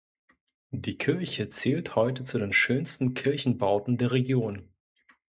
Die 0.71 0.97
Kirche 0.97 1.49
zählt 1.49 1.95
heute 1.95 2.23
zu 2.23 2.39
den 2.39 2.53
schönsten 2.53 3.13
Kirchenbauten 3.13 3.97
der 3.97 4.11
Region. 4.13 4.67